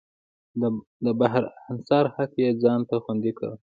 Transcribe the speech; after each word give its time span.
د 1.05 1.05
بهر 1.19 1.43
انحصار 1.69 2.05
حق 2.15 2.31
یې 2.43 2.49
ځان 2.63 2.79
ته 2.89 2.95
خوندي 3.03 3.31
کړ. 3.37 3.49